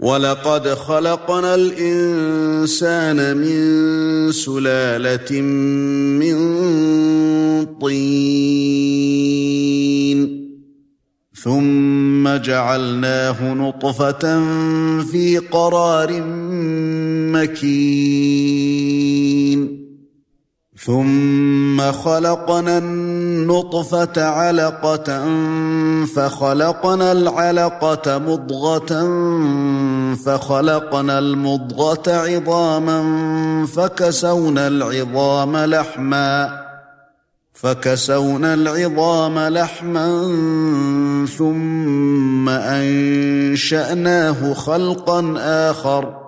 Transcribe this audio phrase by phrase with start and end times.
[0.00, 5.40] ولقد خلقنا الانسان من سلاله
[6.22, 6.36] من
[7.80, 8.78] طين
[11.34, 14.40] ثم جعلناه نطفه
[15.02, 16.22] في قرار
[17.32, 18.68] مكين
[20.86, 25.24] ثم خلقنا النطفة علقة
[26.16, 28.88] فخلقنا العلقة مضغة
[30.26, 33.02] فخلقنا المضغة عظاما
[33.66, 36.60] فكسونا العظام لحما
[37.54, 40.08] فكسونا العظام لحما
[41.38, 46.27] ثم أنشأناه خلقا آخر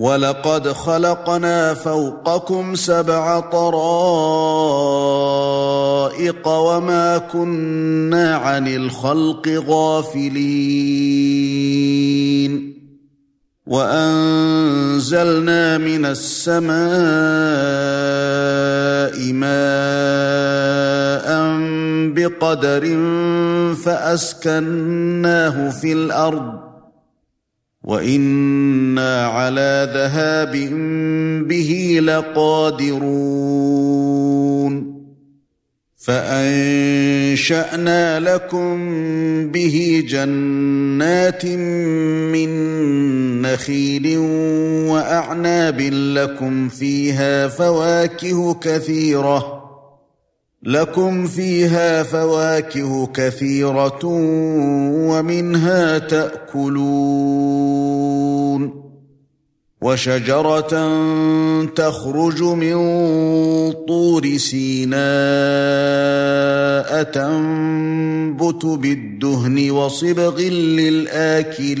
[0.00, 3.68] ولقد خلقنا فوقكم سبع طرائق
[6.48, 10.40] وما كنا عن الخلق غافلين.
[13.66, 15.18] وأنزلنا
[15.78, 16.72] من السماء
[19.32, 20.00] ماء
[22.14, 22.98] بقدر
[23.84, 26.69] فأسكناه في الأرض.
[27.84, 30.52] وأنا على ذهاب
[31.48, 33.40] به لقادرون
[35.96, 37.40] فانشانا
[38.20, 38.76] لكم
[39.50, 42.50] به جنات من
[43.42, 44.18] نخيل
[44.88, 49.59] واعناب لكم فيها فواكه كثيره
[50.62, 54.00] لكم فيها فواكه كثيرة
[55.08, 57.50] ومنها تأكلون
[59.82, 60.92] وشجرة
[61.64, 62.76] تخرج من
[63.72, 65.00] طور سيناء
[67.02, 71.80] تنبت بالدهن وصبغ للآكلين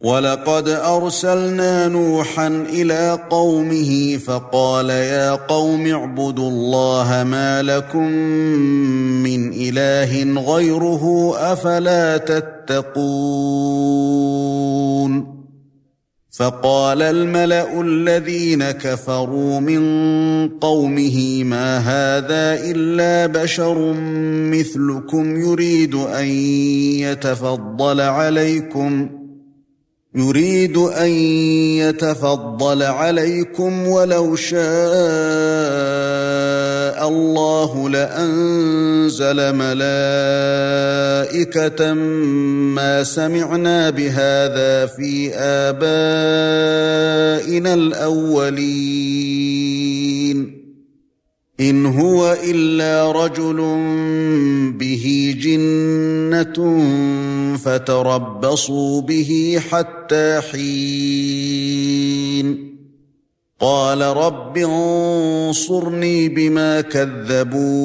[0.00, 8.12] ولقد أرسلنا نوحا إلى قومه فقال يا قوم اعبدوا الله ما لكم
[9.22, 13.66] من إله غيره أفلا تتقون؟
[16.38, 19.80] فقال الملأ الذين كفروا من
[20.48, 23.94] قومه ما هذا إلا بشر
[24.52, 26.26] مثلكم يريد أن
[27.00, 29.15] يتفضل عليكم
[30.16, 31.10] يريد أن
[31.76, 34.58] يتفضل عليكم ولو شاء
[37.08, 39.82] الله لأنزل ملائكة
[42.74, 45.74] ما سمعنا بهذا في آبائنا
[47.74, 49.16] الأولين.
[51.60, 53.56] إن هو إلا رجل
[54.78, 56.84] به جنة
[57.56, 61.46] فتربصوا به حتى حين.
[63.60, 67.76] قال رب انصرني بما كذبون.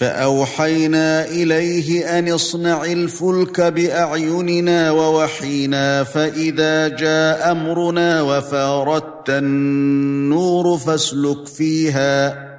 [0.00, 12.50] فأوحينا إليه أن اصنع الفلك بأعيننا ووحينا فإذا جاء أمرنا وفاردت النور فاسلك فيها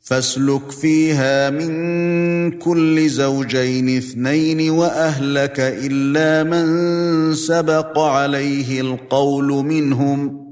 [0.00, 10.51] فاسلك فيها من كل زوجين اثنين وأهلك إلا من سبق عليه القول منهم.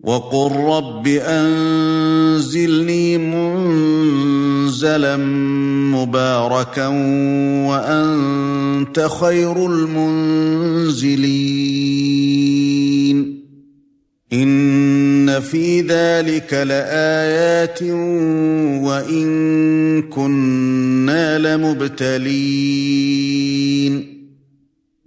[0.00, 5.16] وقل رب أنزلني منزلا
[5.96, 6.86] مباركا
[7.66, 11.08] وأنت خير المنزلين.
[14.32, 17.82] إن في ذلك لآيات
[18.82, 24.17] وإن كنا لمبتلين.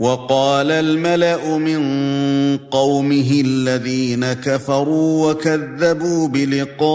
[0.00, 1.80] وقال الملأ من
[2.70, 6.86] قومه الذين كفروا وكذبوا بلقاء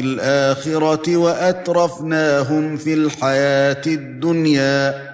[0.00, 5.13] الآخرة وأترفناهم في الحياة الدنيا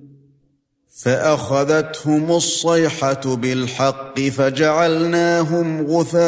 [1.03, 6.21] فأخذتهم الصيحة بالحق فجعلناهم غثاء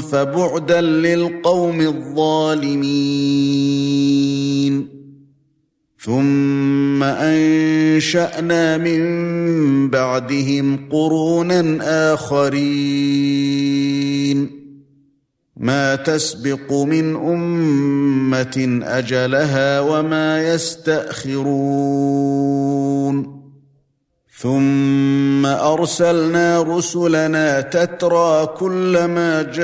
[0.00, 3.00] فبعدا للقوم الظالمين.
[5.98, 11.78] ثم أنشأنا من بعدهم قرونا
[12.14, 13.40] آخرين.
[15.60, 21.40] ما تسبق من أمة أجلها وما يستأخرون.
[24.38, 29.60] ثم أرسلنا رسلنا تترى كلما جاء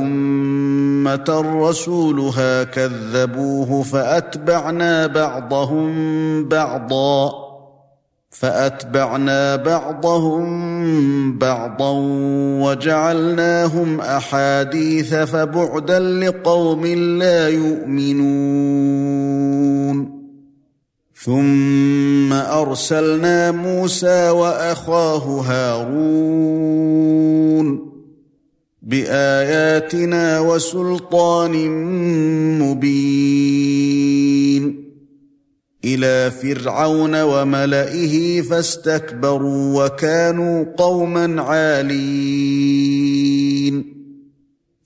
[0.00, 5.94] أمة رسولها كذبوه فأتبعنا بعضهم
[6.48, 7.47] بعضا.
[8.30, 11.92] فأتبعنا بعضهم بعضا
[12.62, 16.86] وجعلناهم أحاديث فبعدا لقوم
[17.18, 18.88] لا يؤمنون.
[21.14, 26.58] ثم أرسلنا موسى وأخاه هارون
[28.82, 31.68] بآياتنا وسلطان
[32.58, 33.68] مبين.
[35.84, 43.18] إلى فرعون وملئه فاستكبروا وكانوا قوما عالين.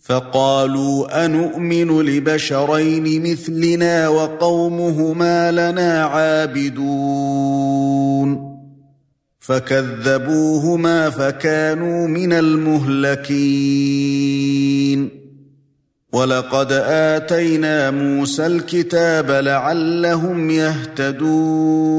[0.02, 6.82] فقالوا انومن لبشرين مثلنا وقومهما لنا عابدون.
[9.40, 14.71] فكذبوهما فكانوا من المهلكين.
[16.12, 21.92] ولقد اتينا موسى الكتاب لعلهم يهتدون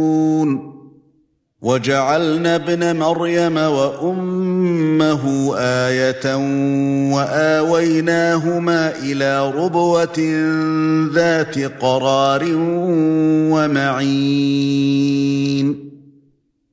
[1.61, 6.35] وجعلنا ابن مريم وامه إيه
[7.15, 10.19] واويناهما إلى ربوه
[11.13, 12.43] ذات قرار
[14.43, 15.92] ومعين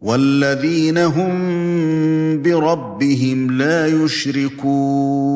[0.00, 5.30] والذين هم بربهم لا يشركون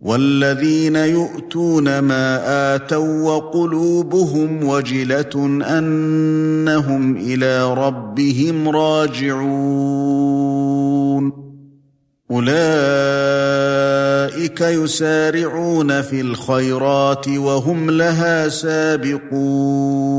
[0.00, 10.28] والذين يؤتون ما اتوا وقلوبهم وجله انهم إلى ربهم راجعون
[12.30, 12.60] اولئك
[14.60, 20.18] يسارعون في الخيرات وهم لها سابقون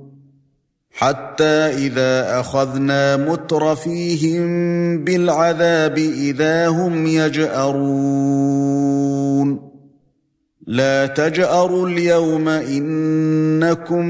[1.01, 4.43] حتى إذا أخذنا مترفيهم
[5.03, 8.51] بالعذاب إذا هم يجأرون.
[10.67, 14.05] لا تجأروا اليوم إنكم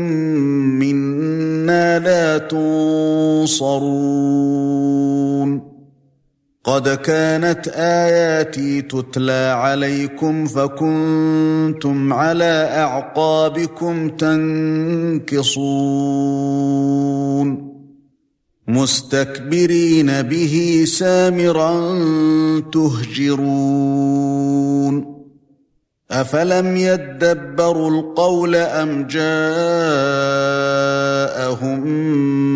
[0.80, 3.72] منا لا تنصرون.
[6.64, 15.42] قد كانت آياتي تتلى عليكم فكنتم على أعقابكم تنكصون.
[18.68, 21.74] مستكبرين به سامرا
[22.74, 24.42] تهجرون.
[26.12, 29.32] افلم يدبروا القول ام جاءهم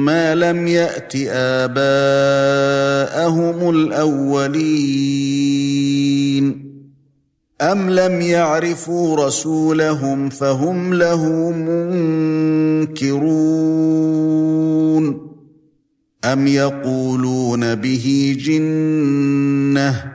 [0.06, 1.80] ما لم يات اباءهم
[3.70, 5.16] الاولين
[7.62, 11.52] ام لم يعرفوا رسولهم فهم له
[12.92, 13.36] منكرون
[16.26, 20.15] ام يقولون به جنه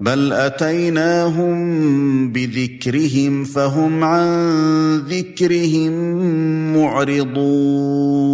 [0.00, 1.58] بل اتيناهم
[2.32, 4.28] بذكرهم فهم عن
[4.98, 5.92] ذكرهم
[6.76, 8.28] معرضون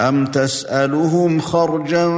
[0.00, 2.08] ام تسالهم خرجا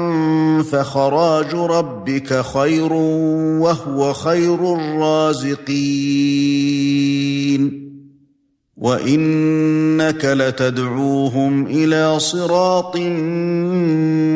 [0.63, 6.23] فخراج ربك خير وهو خير الرازقين
[8.83, 12.97] وانك لتدعوهم إلى صراط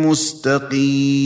[0.07, 1.17] مستقيم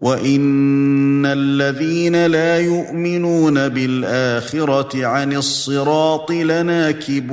[0.00, 7.32] وان الذين لا يؤمنون بالاخره عن الصراط لناكبون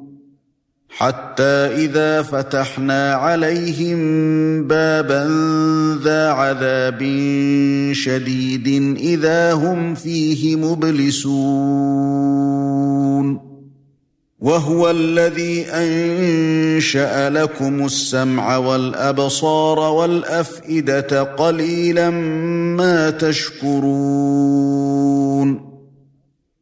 [1.01, 3.97] حتى إذا فتحنا عليهم
[4.67, 5.29] بابا
[6.03, 6.99] ذا عذاب
[7.91, 11.31] شديد إذا هم فيه مبلسون.
[14.39, 24.61] وهو الذي أنشأ لكم السمع والأبصار والأفئدة قليلا ما تشكرون.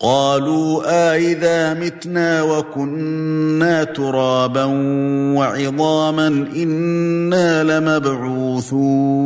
[0.00, 4.64] قالوا آإذا متنا وكنا ترابا
[5.36, 6.26] وعظاما
[6.56, 9.16] إنا لمبعوثون.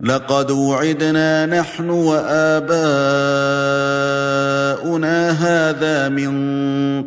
[0.00, 2.90] لقد وعدنا نحن وآباؤنا
[5.30, 6.32] هذا من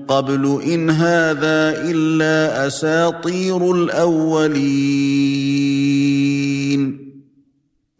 [0.05, 5.25] قبل إن هذا إلا أساطير الأولين.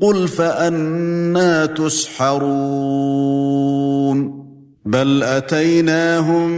[0.00, 2.46] قل فانا تسحرون
[4.84, 6.48] بل اتيناهم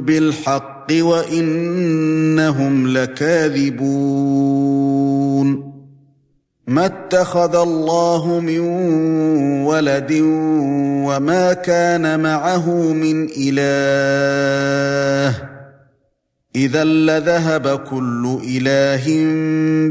[0.00, 4.42] بالحق وانهم لكاذبون
[6.66, 8.60] ما اتخذ الله من
[9.64, 10.12] ولد
[11.06, 15.51] وما كان معه من اله
[16.56, 19.04] إذا لذهب كل إله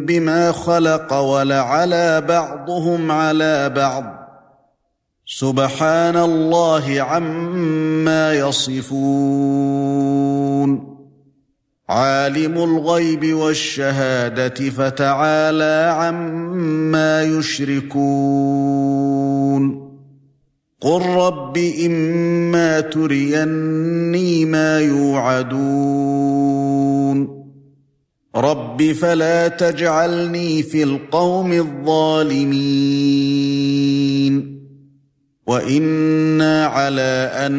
[0.06, 4.04] بما خلق ولعلى بعضهم على بعض.
[5.26, 9.52] سبحان الله عما يصفون.
[11.90, 18.02] عالم الغيب والشهادة فتعالى عما يشركون.
[20.82, 25.82] قل رب اما تريني ما يوعدون
[28.36, 32.62] رب فلا تجعلني في القوم الظالمين
[35.48, 37.52] وأنا على ان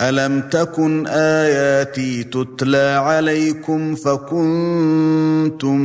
[0.00, 5.78] ألم تكن آياتي تتلى عليكم فكنتم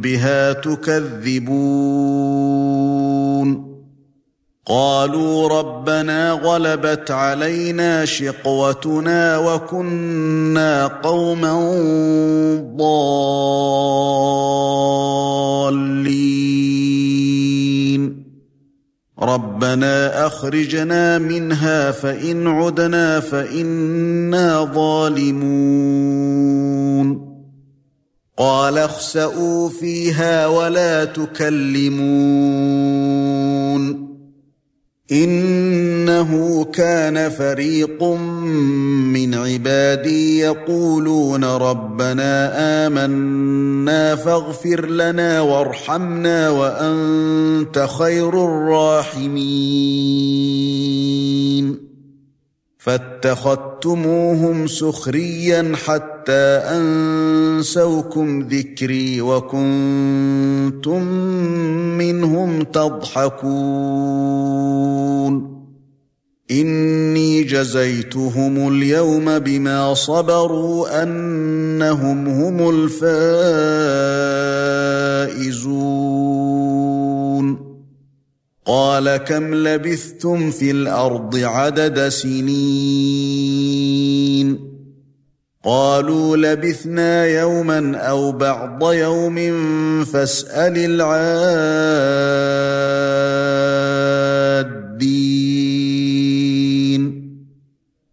[0.00, 1.68] بها تكذبون؟
[4.66, 11.52] قالوا ربنا غلبت علينا شقوتنا وكنا قوما
[12.76, 13.58] ضالين.
[19.22, 25.38] ربنا أخرجنا منها فإن عدنا فإنا ظالمون.
[28.36, 32.08] قال اخسئوا فيها ولا تكلمون.
[35.12, 42.52] إنه كان فريق من عبادي يقولون ربنا
[42.86, 49.48] آمنا فاغفر لنا وارحمنا وأنت خير الراحمين.
[52.78, 61.02] فاتخذتموهم سخريا حتى أنسوكم ذكري وكنتم
[61.98, 63.48] منهم تضحكون.
[66.50, 72.68] إني جزيتهم اليوم بما صبروا أنهم هم
[75.28, 76.97] الفائزون.
[78.68, 83.48] قال كم لبثتم في الأرض عدد سنين؟
[85.64, 89.36] قالوا لبثنا يوما أو بعض يوم
[90.04, 91.28] فاسأل العادين.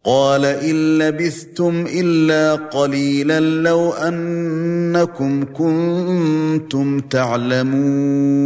[0.05, 8.45] قال إن لبثتم إلا قليلا لو أنكم كنتم تعلمون.